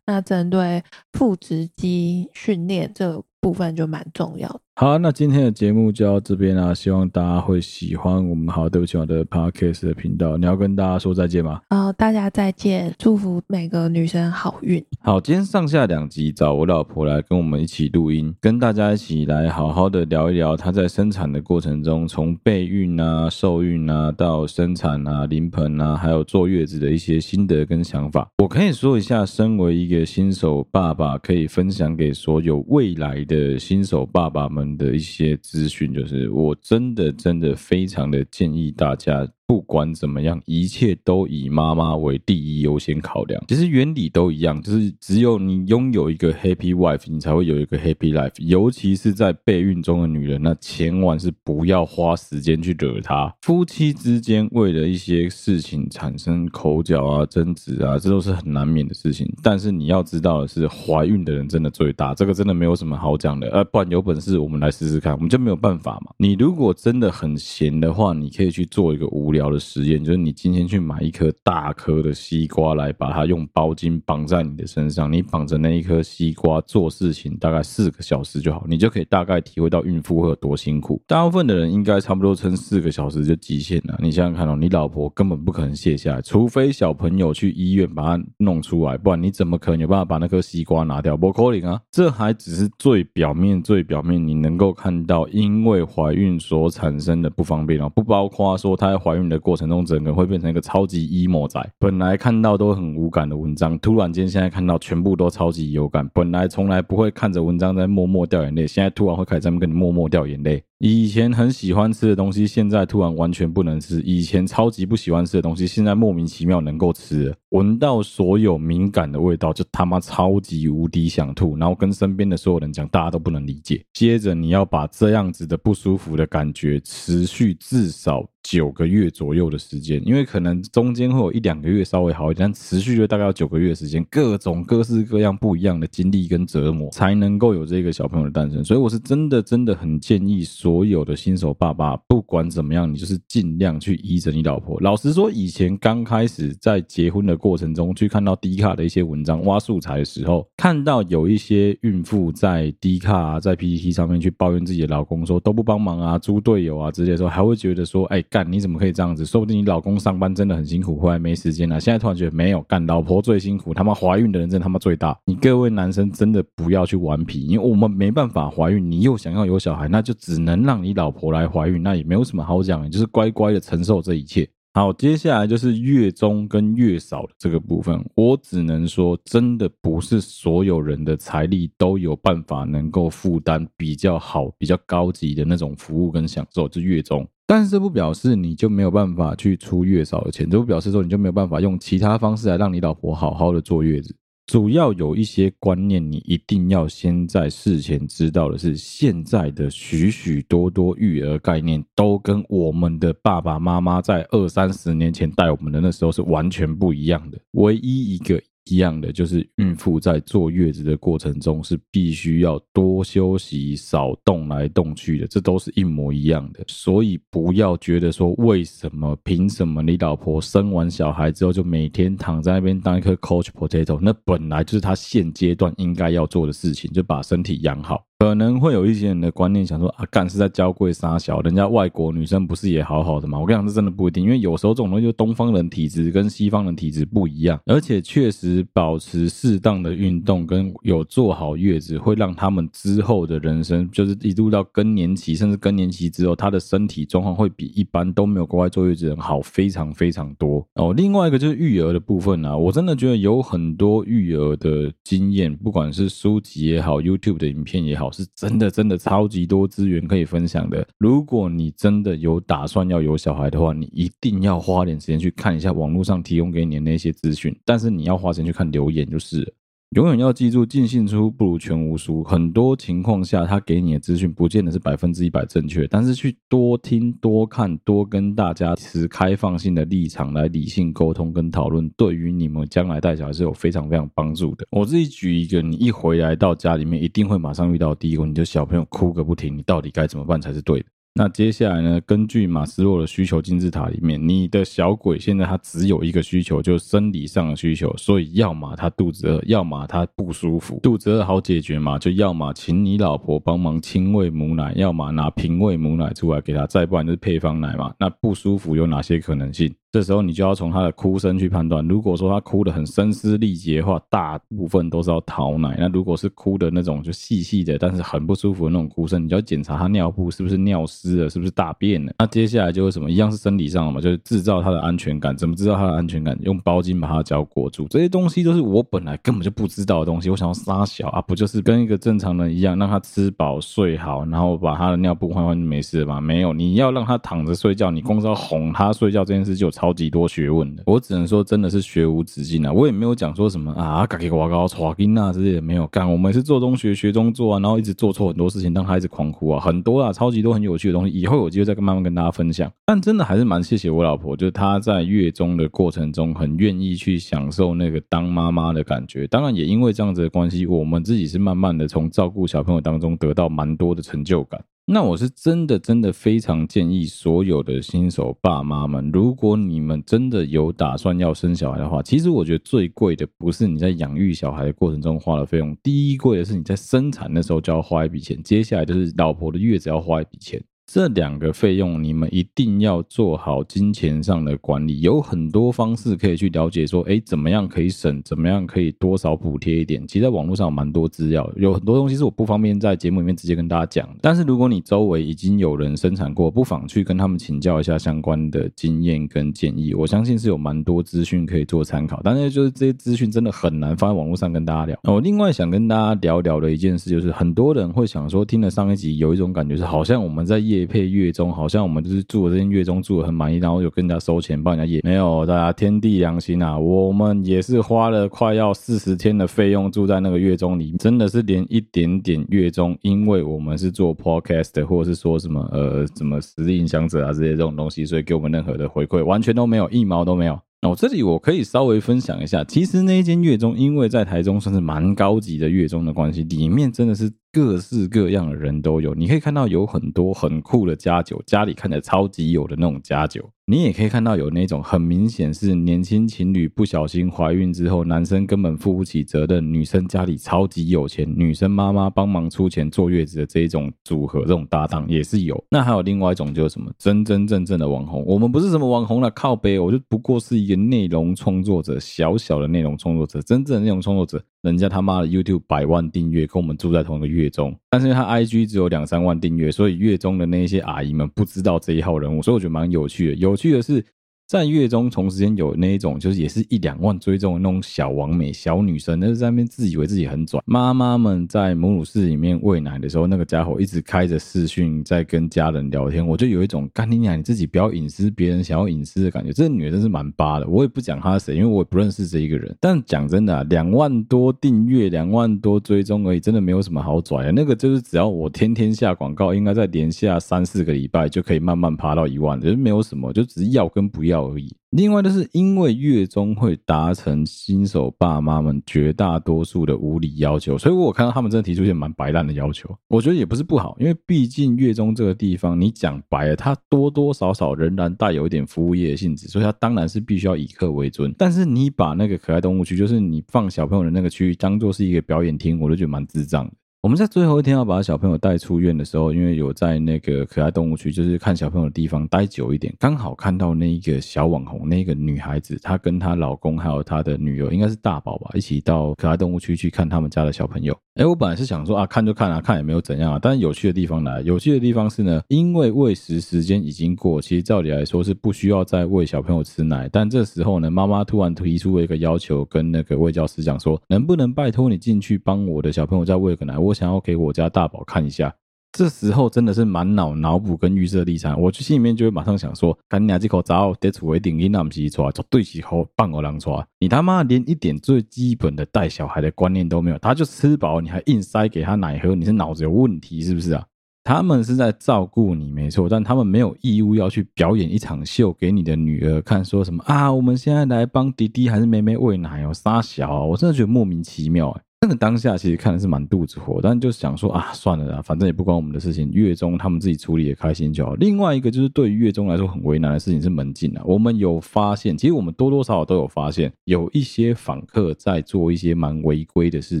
[0.06, 4.60] 那针对腹直肌训练这部分就蛮重要的。
[4.74, 10.38] 好，那今天的节目就到这边啦，希望大家会喜欢我们好对不起我的 Podcast 的频道。
[10.38, 11.60] 你要跟大家说再见吗？
[11.68, 14.82] 好，大家再见，祝福每个女生好运。
[15.00, 28.26] 好，今天上下两集找我老婆来跟我们一起录音，跟大家一起来好好的聊一聊她在生产的过程中，从备孕啊、受孕啊到生产啊、临盆啊，还有坐月子的一些心得跟想法。
[28.38, 34.61] 我可以说一下，身为一个新手爸爸，可以分享给所有未来的新手爸爸们。
[34.76, 39.28] 的一些资讯，就是我真的真的非常的建议大家。
[39.52, 43.38] 不管怎么样，一切都以妈妈为第一优先考量。
[43.48, 48.32] 其实原理都一样，就是只有你拥有一个 happy wife，你才会有一个 happy life。
[48.38, 53.30] 尤其是在备孕中的女人，那千万是不要花时间去惹她。
[53.42, 59.30] 夫妻之间为了一些事情产生口角啊、争执啊，这都是很难免的事情。
[59.42, 63.50] 但是你要知道的是，怀孕的人真的最大，这个真的没有什么好讲的。
[63.50, 66.10] 呃，不然有本事我们来试试看，我们就没有办法嘛。
[66.16, 69.41] 你如果真的很闲的话，你可以去做一个无聊。
[69.50, 81.00] 的实验就是，你今天去买一颗大颗的西瓜来，把它用包巾绑在你的身上，你绑着那一颗西瓜做事情，大概四个小时就好，你就可以大概体会到孕妇会有多辛苦。
[81.06, 83.98] 大部分的人应该差不多撑四个小时就极限了。
[84.02, 91.16] 你想想看哦，你老婆根本不可能卸下来，除非小朋友去医院把它弄出来，不然你怎么可能有办法把那颗西瓜拿掉？
[91.16, 91.80] 不可能啊！
[91.90, 101.60] 这还只是最表面、最表面你能够看到，因为怀孕所产生的不方便哦，不包括说她怀孕的过程中，整个会变成一个超级 emo 仔。
[101.78, 106.08] 本来看到都很无感的文章，突然间现在看到全部都超级有感。
[106.14, 110.62] 本来从来不会看着文章在默默掉眼泪，现在突然会开始在那边跟你默默掉眼泪。
[110.78, 117.32] 以前很喜欢吃的东西，现在突然完全不能吃；以前超级不喜欢吃的东西，现在莫名其妙能够吃。
[117.50, 123.80] 闻到所有敏感的味道，就他妈超级无敌想吐，然后跟身边的所有人讲，大家都不能理解。
[123.92, 138.64] 接着你要把这样子的不舒服的感觉持续至少九个月左右的时间，因为可能中间会有一两个月稍微好一点，但持续就大概要九个月时间，各种各式各样不一样的经历跟折磨，才能够有这个小朋友的诞生。
[138.64, 140.42] 所以我是真的真的很建议。
[140.44, 144.78] 所有的新手爸爸，不管怎么样，你就是尽量去依着你老婆。
[144.80, 159.26] 老实说，以前刚开始在结婚的过程中，去看到 D 卡的一些文章、挖素材的时候，看到有一些孕妇在 D 卡啊，在 PTT 上面去抱怨自己的老公，说都不帮忙啊，猪队友啊之类的时候，还会觉得说，哎，干你怎么可以这样子？
[159.26, 161.78] 说不定你老公上班真的很辛苦，回来没时间了。
[161.78, 165.14] 现在突然觉得没有干，老婆最辛苦，他妈怀孕的人真他妈最大。
[165.26, 170.62] 你各位男生真的不要去顽皮，因为我们没办法怀孕，你又想要有小孩，那就只能。
[170.62, 174.48] 让你老婆来怀孕，那也没有什么好讲的，就是乖乖的承受这一切。
[174.74, 187.28] 好，接下来就是月中跟月嫂的这个部分，我只能说，真的不是所有人的财力都有办法能够负担比较好、比较高级的那种服务跟享受，就月中。
[187.54, 194.16] 但是不表示你就没有办法去出月嫂的钱，这不表示说你就没有办法用其他方式来让你老婆好好的坐月子。
[194.46, 207.38] 主要有一些观念，你一定要先在事前知道的是，现在的许许多多育儿概念都跟我们的爸爸妈妈在二三十年前带我们的那时候是完全不一样的。
[207.50, 208.42] 唯一一个。
[208.66, 216.64] 一样的，就是孕妇在坐月子的过程中是必须要多休息、少动来动去的，这都是一模一样的。
[216.68, 223.98] 所以不要觉得说，为什么、凭什么你老婆生完小孩之后就每天躺在那边当一颗 coach potato？
[224.00, 228.04] 那本来就是她现阶段应该要做的事情，就把身体养好。
[228.22, 233.36] 可能会有一些人的观念想说啊，干是在娇贵傻小，人家外国女生不是也好好的吗？
[233.36, 250.94] 我跟你讲，这真的不一定，因为有时候这种东西，就东方人体质跟西方人体质不一样，而且确实保持适当的运动跟有坐好月子，会让他们之后的人生，就是一路到更年期，甚至更年期之后，他的身体状况会比一般都没有国外坐月子人好非常非常多哦。
[250.96, 258.11] 另外一个就是育儿的部分啊，我真的觉得有很多育儿的经验，不管是书籍也好，YouTube 的影片也好。
[258.12, 260.86] 是真的，真的超级多资源可以分享的。
[260.98, 267.52] 如果你真的有打算要有小孩的话，你一定要花点时间去看一下网络上提供给你的那些资讯。
[267.64, 269.52] 但是你要花钱去看留言就是。
[269.94, 272.24] 永远要记住，尽信出不如全无书。
[272.24, 284.66] 很多情况下，他给你的资讯不见得是百分之一百正确，但是去多听、多看、多跟大家持开放性的立场来理性沟通跟讨论，对于你们将来带小孩是有非常非常帮助的。
[284.70, 290.86] 我自己举一个，你一回来到家里面，一定会马上遇到第一个，你就小朋友哭个不停，你到底该怎么办才是对的？
[291.14, 292.00] 那接下来呢？
[292.06, 297.94] 根据马斯洛的需求金字塔里面，你的小鬼现在他只有一个需求，就是生理上的需求。
[297.98, 300.80] 所以，要么他肚子饿，要么他不舒服。
[300.82, 301.98] 肚子饿好解决嘛？
[301.98, 307.94] 就要么请你老婆帮忙亲喂母奶，要么拿瓶喂母奶出来给他，再不然就是配方奶嘛。
[307.98, 309.70] 那不舒服有哪些可能性？
[309.92, 311.86] 这时候你就要从他的哭声去判断。
[311.86, 315.76] 如果说他哭得很声嘶力竭的话，大部分都是要讨奶。
[315.78, 322.14] 那如果是哭的那种就细细的，但是很不舒服的那种哭声，你就要检查他尿布是不是尿湿了，是不是大便了。
[322.18, 323.10] 那接下来就是什么？
[323.10, 325.36] 一样是生理上的嘛，就是制造他的安全感。
[325.36, 326.34] 怎么制造他的安全感？
[326.40, 327.86] 用包巾把他脚裹住。
[327.90, 330.30] 这些东西都是我本来根本就不知道的东西。
[330.30, 336.18] 我想要杀小啊，不就是跟一个正常人一样，让他吃饱睡好，然后把他的尿布换换就没事了吗？
[336.18, 342.72] 没有，你要让他躺着睡觉，你光是要哄他睡觉这件事就超级多学问的，我只能说真的是学无止境啊！
[342.72, 346.08] 我也没有讲说什么啊，嘎给我搞错音啊之类的没有干。
[346.08, 352.70] 我们是做中学学中做啊，然后一直做错很多事情，让他一直狂哭啊，很多啊，超级多很有趣的东西，以后有机会再慢慢跟大家分享。
[352.86, 359.26] 但真的还是蛮谢谢我老婆，就是她在月中的过程中很愿意去享受那个当妈妈的感觉。
[359.26, 364.62] 当然也因为这样子的关系，我们自己是慢慢的从照顾小朋友当中得到蛮多的成就感。
[364.84, 380.62] 那我是真的真的非常建议所有的新手爸妈们，如果你们真的有打算要生小孩的话，其实我觉得最贵的不是你在养育小孩的过程中花的费用，第一贵的是你在生产的时候就要花一笔钱，接下来就是老婆的月子要花一笔钱。
[380.92, 385.00] 这两个费用，你们一定要做好金钱上的管理。
[385.00, 390.06] 有很多方式可以去了解，说，哎，怎么样可以省，怎么样可以多少补贴一点。
[390.06, 394.06] 其实，在网络上有蛮多资料，有很多东西是我不方便在节目里面直接跟大家讲。
[394.20, 399.94] 但是，如果你周围已经有人生产过，不妨去跟他们请教一下相关的经验跟建议。
[399.94, 402.20] 我相信是有蛮多资讯可以做参考。
[402.22, 404.98] 但是，就是这些资讯真的很难放在网络上跟大家聊。
[405.04, 410.81] 我另外想跟大家聊聊的一件事，就是很多人会想说，听了上一集有一种感觉是，好像我们在业。
[410.86, 430.58] 配月中，好像我们就是住的这间月中住的很满意，然后有跟人家收钱帮人家也，没有，大家天地良心啊，我们也是花了快要四十天的费用住在那个月中里，真的是连一点点月中，因为我们是做 podcast，或者是说什么呃什么实力影响者啊这些这种东西，所以给我们任何的回馈完全都没有，一毛都没有。
[430.80, 437.30] 那我这里我可以稍微分享一下，其实那一间月中，因为在台中算是蛮高级的月中的关系，里面真的是。
[437.52, 443.46] 各式各样的人都有，你可以看到有很多很酷的家酒，家里看着超级有的那种家酒。
[443.66, 455.62] 你也可以看到有那种很明显是年轻情侣不小心怀孕之后，男生根本负不起责任，女生家里超级有钱，女生妈妈帮忙出钱坐月子的这一种组合，这种搭档也是有。
[455.68, 464.42] 那还有另外一种就是什么真真正正的网红，我们不是什么网红了，靠北，我就不过是一个内容创作者，小小的内容创作者，真正的内容创作者。
[464.62, 473.34] 人家他妈的 YouTube 百万订阅，跟我们住在同一个月中，但是他 IG 只有两三万订阅，所以月中的那些阿姨们不知道这一号人物，所以我觉得蛮有趣的。
[473.34, 474.04] 有趣的是，
[474.52, 480.60] 在月中同时间有那一种，就是也是一两万追踪的那种小网美、小女生，那是在那边自以为自己很拽。
[480.66, 489.54] 妈妈们在母乳室里面喂奶的时候，那个家伙一直开着视讯在跟家人聊天，我就有一种干你娘，你自己不要隐私，别人想要隐私的感觉。
[489.54, 492.76] 这女的真是蛮巴的，我也不讲她是谁，因为我也不认识这一个人。
[492.78, 497.52] 但讲真的啊，两万多订阅，两万多追踪而已，真的没有什么好拽的。
[497.52, 504.74] 那个就是只要我天天下广告，应该在连下三四个礼拜就可以慢慢爬到一万，就没有什么，就只是要跟不要而已。
[504.90, 521.34] 另外就是因为月中会达成新手爸妈们绝大多数的无理要求，所以我看到他们真的提出一些蛮白烂的要求，我觉得也不是不好，因为毕竟月中这个地方，你讲白了，它多多少少仍然带有一点服务业的性质，所以它当然是必须要以客为尊。
[521.38, 526.72] 但是你把那个可爱动物区，就是你放小朋友的那个区域，当做是一个表演厅，我就觉得蛮智障的。
[527.02, 540.96] 我们在最后一天要把小朋友带出院的时候，因为有在那个可爱动物区，就是看小朋友的地方待久一点，刚好看到那一个小网红，那个女孩子，她跟她老公还有她的女儿，应该是大宝吧，一起到可爱动物区去看他们家的小朋友。
[541.16, 543.38] 哎，我本来是想说啊，看就看啊，看也没有怎样啊。
[543.42, 550.08] 但有趣的地方来，有趣的地方是呢，因为喂食时间已经过，其实照理来说是不需要再喂小朋友吃奶。
[550.10, 556.78] 但这时候呢，妈妈突然提出了一个要求，跟那个喂教师讲说，能不能拜托你进去帮我的小朋友再喂个奶？
[556.78, 557.68] 我想要给我家。
[557.68, 558.54] 大宝看一下，
[558.92, 566.86] 这时候真的是满脑脑补跟预设立场，我就心里面就会马上想说：赶紧拿这口糟，得出为顶音那么急出来，绝对是好棒我狼出来。
[567.00, 573.86] 你他妈连一点最基本的带小孩的观念都没有，他就吃饱，你还硬塞给他奶喝，你是脑子有问题是不是啊？
[574.24, 580.32] 他们是在照顾你没错，但他们没有义务要去表演一场秀给你的女儿看，说什么啊？
[580.32, 584.82] 我们现在来帮弟弟还是妹妹喂奶哦，杀小啊，我真的觉得莫名其妙哎。
[585.04, 591.16] 那个当下其实看的是满肚子火，但就想说啊，算了啦，反正也不关我们的事情，月中他们自己处理也开心就好。
[591.16, 600.00] 另外一个就是对于月中来说很为难的事情是门禁啊，我们有发现，其实我们多多少少都有发现，有一些访客在做一些蛮违规的事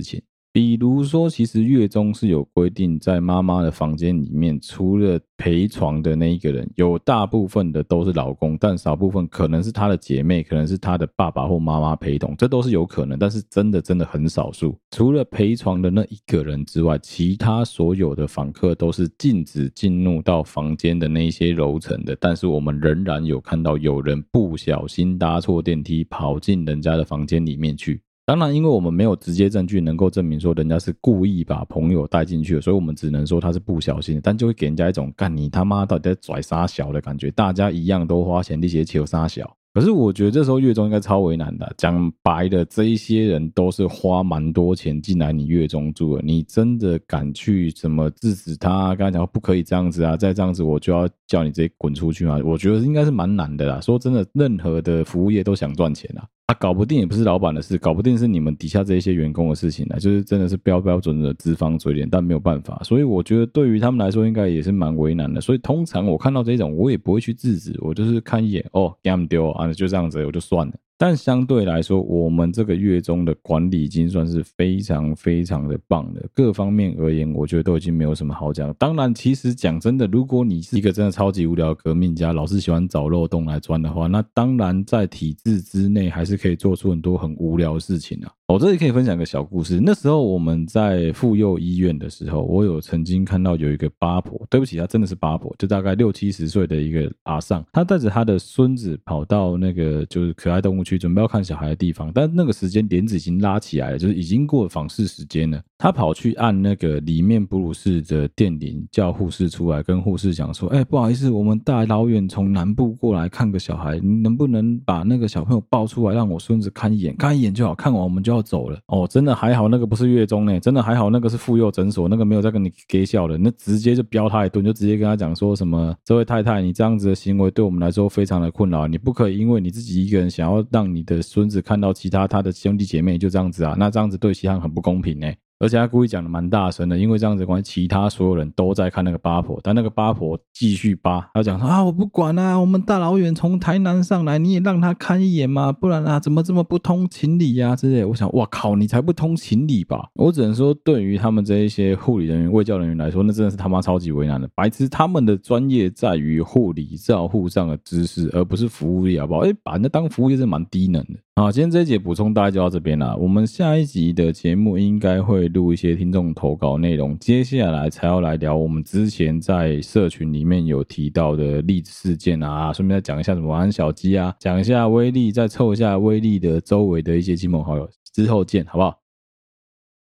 [0.02, 0.22] 情。
[0.54, 14.76] 比如说，其实月中是有规定，在妈妈的房间里面，除了陪床的那一个人，有大部分的都是老公，但少部分可能是她的姐妹，可能是她的爸爸或妈妈陪同，这都是有可能，但是真的真的很少数。
[14.90, 28.02] 除了陪床的那一个人之外，其他所有的访客都是禁止进入到房间的那些楼层的，但是我们仍然有看到有人不小心搭错电梯，跑进人家的房间里面去。
[28.32, 37.30] 当然，因为我们没有直接证据能够证明说人家是故意把朋友带进去的，所以我们只能说他是不小心，但就会给人家一种干你他妈到底在拽啥小的感觉。
[37.32, 39.54] 大家一样都花钱，那些求啥小。
[39.74, 41.70] 可是我觉得这时候月中应该超为难的。
[41.76, 48.94] 讲白的，这一些人都是花蛮多钱进来你月中住的，你真的敢去怎么制止他？
[48.94, 52.40] 刚才讲不可以这样子啊，再这样子我就要叫你直接滚出去吗？
[52.42, 53.78] 我觉得应该是蛮难的啦。
[53.82, 56.24] 说真的，任何的服务业都想赚钱啊。
[56.46, 65.40] 啊，搞不定也不是老板的事，搞不定是你们底下这一些员工的事情呢，就是真的是标标准的资方嘴脸，但没有办法，所以我觉得对于他们来说，应该也是蛮为难的。
[65.40, 70.74] 所以通常我看到这种，我也不会去制止，我就是看一眼，哦，给他们丢啊，就这样子，我就算了。
[71.04, 76.22] 但相对来说，我们这个月中的管理已经算是非常非常的棒了。
[76.32, 78.72] 各方面而言，我觉得都已经没有什么好讲。
[78.74, 88.30] 当然，其实讲真的，如果你是一个真的超级无聊的革命家，老是喜欢找漏洞来钻的话，那当然在体制之内还是可以做出很多很无聊的事情啊。
[88.52, 89.80] 我这里可以分享个小故事。
[89.82, 102.12] 那时候我们在妇幼医院的时候，我有曾经看到有一个八婆，对不起，她真的是八婆，就大概六七十岁的一个阿桑，她带着她的孙子跑到那个就是可爱动物区，准备要看小孩的地方。
[102.14, 105.58] 但那个时间帘子已经拉起来了，就是已经过访视时间了。
[105.78, 118.78] 她跑去按那个里面哺乳室的电铃，叫护士出来，跟护士讲说：“哎，不好意思，我们大老远从南部过来看个小孩，你能不能把那个小朋友抱出来，让我孙子看一眼，看一眼就好，看完我们就要。”走了。
[118.86, 135.26] 哦，真的还好，那个不是月中呢，真的还好，那个是妇幼诊所，那个没有再跟你给笑了，那直接就飙他一顿，就直接跟他讲说什么，这位太太，你这样子的行为对我们来说非常的困扰，你不可以因为你自己一个人想要让你的孙子看到其他他的兄弟姐妹就这样子啊，那这样子对其他人很不公平呢。
[135.62, 147.76] 而且他故意讲的蛮大声的，因为这样子关系，其他所有人都在看那个八婆，但那个八婆继续扒，他讲说啊，我不管啊，我们大老远从台南上来，你也让他看一眼嘛，不然啊，怎么这么不通情理呀、啊？
[147.76, 150.08] 之类，我想，哇靠，你才不通情理吧？
[150.16, 154.50] 我只能说，对于他们这一些护理人员、卫教人员来说，那真的是他妈超级为难的。
[154.56, 159.42] 白痴，他们的专业在于护理照护上的知识，而不是服务业，好不好？
[159.42, 161.20] 哎，把人家当服务业是蛮低能的。
[161.34, 163.16] 好，今天这一节补充大家就到这边了。
[163.16, 179.01] 我们下一集的节目应该会录一些听众投稿内容，接下来才要来聊我们之前在社群里面有提到的例子事件啊，顺便再讲一下怎么玩小鸡啊，讲一下威力，再凑一下威力的周围的一些亲朋好友，之后见，好不好？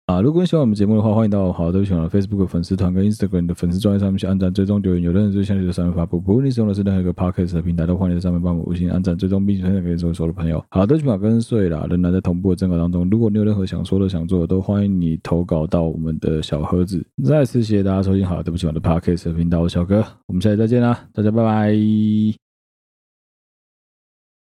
[0.05, 5.01] 啊，如果你喜欢我们节目的话，欢迎到好都喜欢的 Facebook 粉丝团跟 Instagram 的粉丝专页上面去按赞、追踪、留言。
[5.01, 10.61] 有任何最详细的上面发布，不论你使用的是任何一个 Podcast 的平台，都欢迎在上面帮我们五星按赞、追踪，并且分享给所有的朋友。
[10.71, 13.09] 好，都喜欢跟睡啦，仍然在同步的征稿当中。
[13.09, 17.01] 如果你有任何想说的、想做的，都欢迎你投稿到我们的小盒子。
[17.23, 22.42] 再次谢谢大家收听好，对不起我的 Podcast 的频道，我小哥，我们下期再见啦，大家拜拜。